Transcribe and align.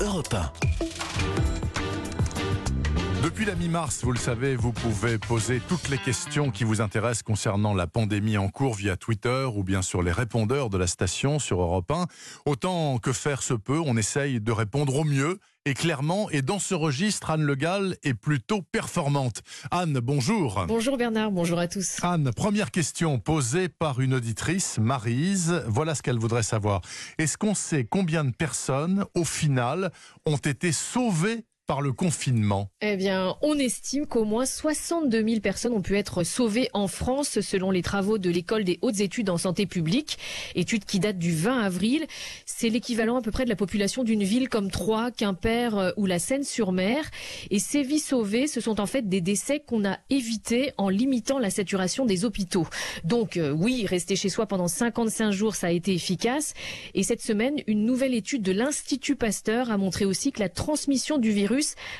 Europe 0.00 0.34
1. 0.34 0.52
Depuis 3.22 3.46
la 3.46 3.54
mi-mars, 3.54 4.04
vous 4.04 4.12
le 4.12 4.18
savez, 4.18 4.54
vous 4.54 4.72
pouvez 4.72 5.16
poser 5.16 5.60
toutes 5.66 5.88
les 5.88 5.96
questions 5.96 6.50
qui 6.50 6.64
vous 6.64 6.82
intéressent 6.82 7.22
concernant 7.22 7.72
la 7.72 7.86
pandémie 7.86 8.36
en 8.36 8.48
cours 8.48 8.74
via 8.74 8.96
Twitter 8.96 9.46
ou 9.54 9.64
bien 9.64 9.80
sur 9.80 10.02
les 10.02 10.12
répondeurs 10.12 10.68
de 10.68 10.76
la 10.76 10.86
station 10.86 11.38
sur 11.38 11.62
Europe 11.62 11.90
1. 11.90 12.06
Autant 12.44 12.98
que 12.98 13.12
faire 13.12 13.42
se 13.42 13.54
peut, 13.54 13.80
on 13.84 13.96
essaye 13.96 14.38
de 14.40 14.52
répondre 14.52 14.96
au 14.96 15.04
mieux 15.04 15.38
et 15.66 15.74
clairement. 15.74 16.30
Et 16.30 16.40
dans 16.40 16.58
ce 16.58 16.74
registre, 16.74 17.30
Anne 17.30 17.42
Le 17.42 17.54
Gall 17.54 17.96
est 18.02 18.14
plutôt 18.14 18.62
performante. 18.62 19.42
Anne, 19.70 19.98
bonjour. 20.00 20.64
Bonjour 20.66 20.96
Bernard, 20.96 21.30
bonjour 21.30 21.58
à 21.58 21.68
tous. 21.68 21.98
Anne, 22.02 22.30
première 22.34 22.70
question 22.70 23.18
posée 23.18 23.68
par 23.68 24.00
une 24.00 24.14
auditrice, 24.14 24.78
Marise. 24.78 25.62
Voilà 25.66 25.94
ce 25.94 26.02
qu'elle 26.02 26.18
voudrait 26.18 26.44
savoir. 26.44 26.80
Est-ce 27.18 27.36
qu'on 27.36 27.54
sait 27.54 27.84
combien 27.84 28.24
de 28.24 28.30
personnes, 28.30 29.04
au 29.14 29.24
final, 29.24 29.90
ont 30.24 30.36
été 30.36 30.72
sauvées 30.72 31.44
par 31.66 31.80
le 31.80 31.92
confinement 31.92 32.70
Eh 32.80 32.96
bien, 32.96 33.36
on 33.42 33.58
estime 33.58 34.06
qu'au 34.06 34.24
moins 34.24 34.46
62 34.46 35.28
000 35.28 35.40
personnes 35.40 35.72
ont 35.72 35.82
pu 35.82 35.96
être 35.96 36.22
sauvées 36.22 36.68
en 36.72 36.86
France 36.86 37.40
selon 37.40 37.70
les 37.70 37.82
travaux 37.82 38.18
de 38.18 38.30
l'école 38.30 38.62
des 38.62 38.78
hautes 38.82 39.00
études 39.00 39.30
en 39.30 39.36
santé 39.36 39.66
publique, 39.66 40.18
étude 40.54 40.84
qui 40.84 41.00
date 41.00 41.18
du 41.18 41.34
20 41.34 41.60
avril. 41.60 42.06
C'est 42.44 42.68
l'équivalent 42.68 43.16
à 43.16 43.22
peu 43.22 43.32
près 43.32 43.44
de 43.44 43.48
la 43.48 43.56
population 43.56 44.04
d'une 44.04 44.22
ville 44.22 44.48
comme 44.48 44.70
Troyes, 44.70 45.10
Quimper 45.10 45.76
euh, 45.76 45.90
ou 45.96 46.06
la 46.06 46.18
Seine-sur-Mer. 46.18 47.04
Et 47.50 47.58
ces 47.58 47.82
vies 47.82 47.98
sauvées, 47.98 48.46
ce 48.46 48.60
sont 48.60 48.80
en 48.80 48.86
fait 48.86 49.08
des 49.08 49.20
décès 49.20 49.60
qu'on 49.60 49.84
a 49.84 49.98
évités 50.08 50.72
en 50.76 50.88
limitant 50.88 51.38
la 51.40 51.50
saturation 51.50 52.06
des 52.06 52.24
hôpitaux. 52.24 52.66
Donc 53.02 53.36
euh, 53.36 53.50
oui, 53.50 53.86
rester 53.86 54.14
chez 54.14 54.28
soi 54.28 54.46
pendant 54.46 54.68
55 54.68 55.32
jours, 55.32 55.56
ça 55.56 55.66
a 55.68 55.70
été 55.70 55.92
efficace. 55.92 56.54
Et 56.94 57.02
cette 57.02 57.22
semaine, 57.22 57.56
une 57.66 57.84
nouvelle 57.84 58.14
étude 58.14 58.42
de 58.42 58.52
l'Institut 58.52 59.16
Pasteur 59.16 59.72
a 59.72 59.76
montré 59.78 60.04
aussi 60.04 60.30
que 60.30 60.40
la 60.40 60.48
transmission 60.48 61.18
du 61.18 61.32
virus 61.32 61.55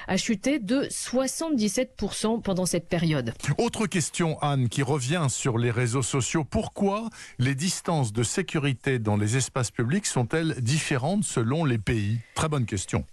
a 0.07 0.17
chuté 0.17 0.59
de 0.59 0.83
77% 0.85 2.43
pendant 2.43 2.67
cette 2.67 2.89
période. 2.89 3.33
Autre 3.59 3.87
question, 3.87 4.39
Anne, 4.41 4.69
qui 4.69 4.83
revient 4.83 5.27
sur 5.29 5.59
les 5.59 5.71
réseaux 5.71 6.03
sociaux. 6.03 6.45
Pourquoi 6.45 7.09
les 7.39 7.55
distances 7.55 8.13
de 8.13 8.23
sécurité 8.23 8.99
dans 8.99 9.17
les 9.17 9.37
espaces 9.37 9.71
publics 9.71 10.07
sont-elles 10.07 10.61
différentes 10.61 11.25
selon 11.25 11.65
les 11.65 11.79
pays? 11.79 12.21
Très 12.35 12.49
bonne 12.49 12.67
question. 12.67 13.05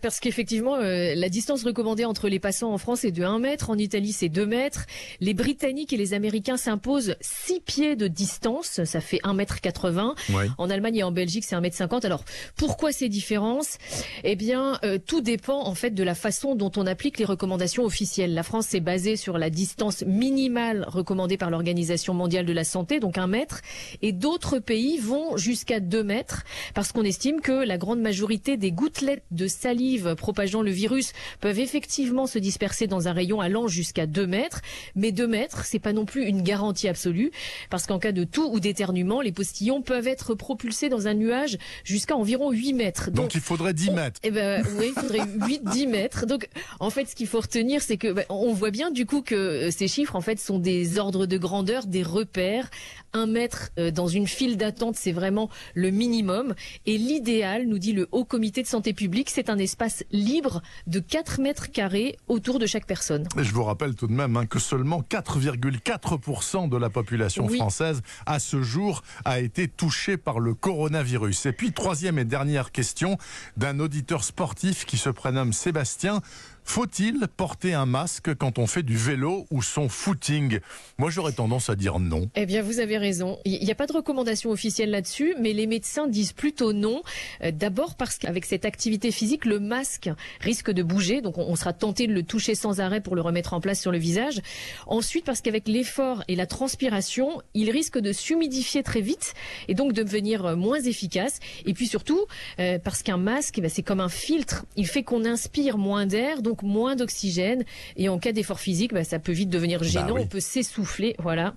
Parce 0.00 0.18
qu'effectivement, 0.20 0.76
euh, 0.76 1.14
la 1.14 1.28
distance 1.28 1.62
recommandée 1.62 2.06
entre 2.06 2.28
les 2.28 2.38
passants 2.38 2.72
en 2.72 2.78
France 2.78 3.04
est 3.04 3.10
de 3.10 3.22
1 3.22 3.38
mètre, 3.38 3.68
en 3.68 3.76
Italie 3.76 4.12
c'est 4.12 4.30
2 4.30 4.46
mètres. 4.46 4.86
Les 5.20 5.34
Britanniques 5.34 5.92
et 5.92 5.98
les 5.98 6.14
Américains 6.14 6.56
s'imposent 6.56 7.16
6 7.20 7.60
pieds 7.60 7.96
de 7.96 8.08
distance, 8.08 8.82
ça 8.84 9.00
fait 9.00 9.20
1 9.24 9.34
mètre 9.34 9.60
80. 9.60 10.14
En 10.56 10.70
Allemagne 10.70 10.96
et 10.96 11.02
en 11.02 11.12
Belgique 11.12 11.44
c'est 11.44 11.54
1 11.54 11.60
mètre 11.60 11.76
50. 11.76 12.06
Alors 12.06 12.24
pourquoi 12.56 12.92
ces 12.92 13.10
différences? 13.10 13.76
Eh 14.24 14.36
bien, 14.36 14.78
euh, 14.84 14.98
tout 15.04 15.20
dépend 15.20 15.66
en 15.66 15.74
fait 15.74 15.90
de 15.90 16.02
la 16.02 16.14
façon 16.14 16.54
dont 16.54 16.72
on 16.76 16.86
applique 16.86 17.18
les 17.18 17.26
recommandations 17.26 17.84
officielles. 17.84 18.32
La 18.32 18.42
France 18.42 18.68
s'est 18.68 18.80
basée 18.80 19.16
sur 19.16 19.36
la 19.36 19.50
distance 19.50 20.02
minimale 20.06 20.86
recommandée 20.88 21.36
par 21.36 21.50
l'Organisation 21.50 22.14
mondiale 22.14 22.46
de 22.46 22.54
la 22.54 22.64
santé, 22.64 23.00
donc 23.00 23.18
1 23.18 23.26
mètre, 23.26 23.60
et 24.00 24.12
d'autres 24.12 24.60
pays 24.60 24.96
vont 24.96 25.36
jusqu'à 25.36 25.78
2 25.80 26.02
mètres 26.02 26.44
parce 26.72 26.92
qu'on 26.92 27.04
estime 27.04 27.42
que 27.42 27.52
la 27.52 27.76
grande 27.76 28.00
majorité 28.00 28.56
des 28.56 28.72
gouttelettes 28.72 29.24
de 29.30 29.46
salive 29.58 30.14
propageant 30.14 30.62
le 30.62 30.70
virus 30.70 31.12
peuvent 31.40 31.58
effectivement 31.58 32.26
se 32.26 32.38
disperser 32.38 32.86
dans 32.86 33.08
un 33.08 33.12
rayon 33.12 33.40
allant 33.40 33.68
jusqu'à 33.68 34.06
2 34.06 34.26
mètres. 34.26 34.60
Mais 34.94 35.12
2 35.12 35.26
mètres, 35.26 35.64
c'est 35.64 35.78
pas 35.78 35.92
non 35.92 36.04
plus 36.04 36.24
une 36.24 36.42
garantie 36.42 36.88
absolue, 36.88 37.30
parce 37.70 37.86
qu'en 37.86 37.98
cas 37.98 38.12
de 38.12 38.24
toux 38.24 38.48
ou 38.50 38.60
d'éternuement, 38.60 39.20
les 39.20 39.32
postillons 39.32 39.82
peuvent 39.82 40.06
être 40.06 40.34
propulsés 40.34 40.88
dans 40.88 41.08
un 41.08 41.14
nuage 41.14 41.58
jusqu'à 41.84 42.16
environ 42.16 42.50
8 42.50 42.72
mètres. 42.74 43.10
Donc, 43.10 43.34
il 43.34 43.40
faudrait 43.40 43.74
10 43.74 43.90
mètres. 43.90 44.20
Eh 44.22 44.30
ben, 44.30 44.64
oui, 44.78 44.92
il 44.96 45.00
faudrait 45.00 45.26
8, 45.46 45.64
10 45.64 45.86
mètres. 45.86 46.26
Donc, 46.26 46.48
en 46.80 46.90
fait, 46.90 47.06
ce 47.06 47.14
qu'il 47.14 47.26
faut 47.26 47.40
retenir, 47.40 47.82
c'est 47.82 47.96
que, 47.96 48.12
ben, 48.12 48.24
on 48.28 48.52
voit 48.52 48.70
bien, 48.70 48.90
du 48.90 49.06
coup, 49.06 49.22
que 49.22 49.70
ces 49.70 49.88
chiffres, 49.88 50.16
en 50.16 50.20
fait, 50.20 50.38
sont 50.38 50.58
des 50.58 50.98
ordres 50.98 51.26
de 51.26 51.38
grandeur, 51.38 51.86
des 51.86 52.02
repères. 52.02 52.70
Un 53.12 53.26
mètre 53.26 53.70
euh, 53.78 53.90
dans 53.90 54.06
une 54.06 54.26
file 54.26 54.56
d'attente, 54.56 54.96
c'est 54.96 55.12
vraiment 55.12 55.48
le 55.74 55.90
minimum. 55.90 56.54
Et 56.86 56.98
l'idéal, 56.98 57.66
nous 57.66 57.78
dit 57.78 57.92
le 57.92 58.08
Haut 58.12 58.24
Comité 58.24 58.62
de 58.62 58.66
Santé 58.66 58.92
Publique, 58.92 59.30
c'est 59.30 59.50
un 59.50 59.58
espace 59.58 60.04
libre 60.10 60.62
de 60.86 61.00
4 61.00 61.40
mètres 61.40 61.70
carrés 61.70 62.16
autour 62.28 62.58
de 62.58 62.66
chaque 62.66 62.86
personne. 62.86 63.26
Et 63.38 63.44
je 63.44 63.52
vous 63.52 63.64
rappelle 63.64 63.94
tout 63.94 64.06
de 64.06 64.12
même 64.12 64.36
hein, 64.36 64.46
que 64.46 64.58
seulement 64.58 65.02
4,4% 65.02 66.68
de 66.68 66.76
la 66.76 66.90
population 66.90 67.48
française 67.48 68.02
à 68.26 68.38
ce 68.38 68.62
jour 68.62 69.02
a 69.24 69.40
été 69.40 69.68
touchée 69.68 70.16
par 70.16 70.40
le 70.40 70.54
coronavirus. 70.54 71.46
Et 71.46 71.52
puis 71.52 71.72
troisième 71.72 72.18
et 72.18 72.24
dernière 72.24 72.72
question 72.72 73.18
d'un 73.56 73.80
auditeur 73.80 74.24
sportif 74.24 74.84
qui 74.84 74.98
se 74.98 75.10
prénomme 75.10 75.52
Sébastien. 75.52 76.20
Faut-il 76.68 77.26
porter 77.34 77.72
un 77.72 77.86
masque 77.86 78.34
quand 78.34 78.58
on 78.58 78.66
fait 78.66 78.82
du 78.82 78.94
vélo 78.94 79.46
ou 79.50 79.62
son 79.62 79.88
footing? 79.88 80.60
Moi, 80.98 81.08
j'aurais 81.08 81.32
tendance 81.32 81.70
à 81.70 81.76
dire 81.76 81.98
non. 81.98 82.28
Eh 82.36 82.44
bien, 82.44 82.60
vous 82.60 82.78
avez 82.78 82.98
raison. 82.98 83.38
Il 83.46 83.64
n'y 83.64 83.70
a 83.70 83.74
pas 83.74 83.86
de 83.86 83.94
recommandation 83.94 84.50
officielle 84.50 84.90
là-dessus, 84.90 85.34
mais 85.40 85.54
les 85.54 85.66
médecins 85.66 86.06
disent 86.06 86.34
plutôt 86.34 86.74
non. 86.74 87.00
Euh, 87.42 87.52
d'abord 87.52 87.96
parce 87.96 88.18
qu'avec 88.18 88.44
cette 88.44 88.66
activité 88.66 89.12
physique, 89.12 89.46
le 89.46 89.60
masque 89.60 90.10
risque 90.42 90.70
de 90.70 90.82
bouger, 90.82 91.22
donc 91.22 91.38
on 91.38 91.56
sera 91.56 91.72
tenté 91.72 92.06
de 92.06 92.12
le 92.12 92.22
toucher 92.22 92.54
sans 92.54 92.80
arrêt 92.80 93.00
pour 93.00 93.16
le 93.16 93.22
remettre 93.22 93.54
en 93.54 93.62
place 93.62 93.80
sur 93.80 93.90
le 93.90 93.98
visage. 93.98 94.42
Ensuite, 94.86 95.24
parce 95.24 95.40
qu'avec 95.40 95.68
l'effort 95.68 96.22
et 96.28 96.36
la 96.36 96.46
transpiration, 96.46 97.40
il 97.54 97.70
risque 97.70 97.98
de 97.98 98.12
s'humidifier 98.12 98.82
très 98.82 99.00
vite 99.00 99.32
et 99.68 99.74
donc 99.74 99.94
de 99.94 100.02
devenir 100.02 100.44
euh, 100.44 100.54
moins 100.54 100.80
efficace. 100.80 101.40
Et 101.64 101.72
puis 101.72 101.86
surtout, 101.86 102.26
euh, 102.60 102.78
parce 102.78 103.02
qu'un 103.02 103.16
masque, 103.16 103.56
eh 103.56 103.62
ben, 103.62 103.70
c'est 103.70 103.82
comme 103.82 104.00
un 104.00 104.10
filtre. 104.10 104.66
Il 104.76 104.86
fait 104.86 105.02
qu'on 105.02 105.24
inspire 105.24 105.78
moins 105.78 106.04
d'air, 106.04 106.42
donc 106.42 106.57
moins 106.62 106.96
d'oxygène. 106.96 107.64
Et 107.96 108.08
en 108.08 108.18
cas 108.18 108.32
d'effort 108.32 108.60
physique, 108.60 108.92
bah, 108.92 109.04
ça 109.04 109.18
peut 109.18 109.32
vite 109.32 109.50
devenir 109.50 109.80
bah 109.80 109.86
gênant. 109.86 110.16
On 110.18 110.26
peut 110.26 110.40
s'essouffler, 110.40 111.14
voilà. 111.18 111.54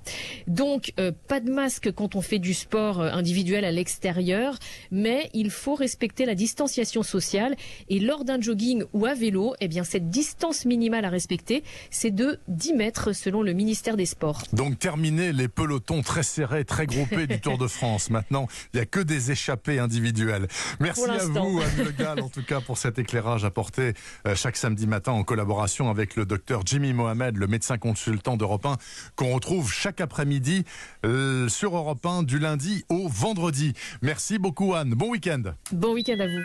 Donc, 0.48 0.94
euh, 1.00 1.12
pas 1.28 1.40
de 1.40 1.52
masque 1.52 1.92
quand 1.92 2.16
on 2.16 2.22
fait 2.22 2.40
du 2.40 2.54
sport 2.54 3.02
euh, 3.02 3.12
individuel 3.12 3.66
à 3.66 3.72
l'extérieur, 3.72 4.58
mais 4.92 5.30
il 5.34 5.50
faut 5.50 5.76
respecter 5.76 6.26
la 6.26 6.36
distanciation 6.36 7.04
sociale. 7.04 7.56
Et 7.90 8.00
lors 8.00 8.26
d'un 8.26 8.40
jogging 8.40 8.84
ou 8.94 9.06
à 9.06 9.14
vélo, 9.14 9.54
eh 9.60 9.68
bien, 9.68 9.84
cette 9.84 10.10
distance 10.10 10.66
minimale 10.66 11.06
à 11.06 11.10
respecter, 11.10 11.64
c'est 11.90 12.12
de 12.12 12.40
10 12.48 12.74
mètres 12.74 13.14
selon 13.14 13.42
le 13.42 13.54
ministère 13.54 13.98
des 13.98 14.06
Sports. 14.06 14.44
Donc, 14.54 14.80
terminer 14.80 15.34
les 15.34 15.48
pelotons 15.48 16.02
très 16.02 16.24
serrés, 16.24 16.66
très 16.66 16.86
groupés 16.86 17.28
du 17.28 17.40
Tour 17.40 17.58
de 17.58 17.68
France. 17.68 18.10
Maintenant, 18.10 18.48
il 18.74 18.78
n'y 18.78 18.82
a 18.82 18.86
que 18.86 19.00
des 19.00 19.32
échappées 19.32 19.80
individuelles. 19.80 20.48
Merci 20.80 21.04
à 21.04 21.26
vous, 21.26 21.62
Anne 21.62 21.86
Le 21.86 21.92
Gall, 21.92 22.20
en 22.22 22.30
tout 22.30 22.44
cas, 22.44 22.62
pour 22.62 22.78
cet 22.78 23.00
éclairage 23.00 23.46
apporté 23.46 23.94
euh, 24.28 24.36
chaque 24.36 24.58
samedi 24.58 24.88
matin 24.92 25.14
en 25.14 25.24
collaboration 25.24 25.90
avec 25.90 26.18
le 26.18 26.26
docteur 26.26 26.64
Jimmy 26.66 26.92
Mohamed, 26.92 27.38
le 27.38 27.48
médecin 27.48 27.78
consultant 27.78 28.36
d'Europe 28.36 28.66
1, 28.66 28.76
qu'on 29.16 29.34
retrouve 29.34 29.72
chaque 29.72 30.02
après-midi 30.02 30.66
euh, 31.06 31.48
sur 31.48 31.78
Europe 31.78 32.06
1 32.06 32.24
du 32.24 32.40
lundi 32.40 32.84
au 32.90 33.08
vendredi. 33.08 33.72
Merci 34.02 34.38
beaucoup 34.38 34.74
Anne. 34.74 34.94
Bon 34.94 35.10
week-end. 35.10 35.44
Bon 35.72 35.94
week-end 35.94 36.20
à 36.20 36.28
vous. 36.28 36.40